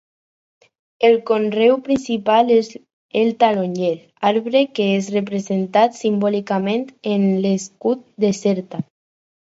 [1.09, 2.71] El conreu principal és
[3.21, 3.93] el taronger,
[4.33, 8.87] arbre que és representat simbòlicament en l'escut de Xerta.